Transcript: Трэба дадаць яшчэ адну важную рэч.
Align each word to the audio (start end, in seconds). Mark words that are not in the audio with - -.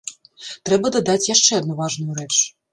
Трэба 0.69 0.93
дадаць 0.95 1.27
яшчэ 1.35 1.61
адну 1.61 1.79
важную 1.85 2.13
рэч. 2.25 2.35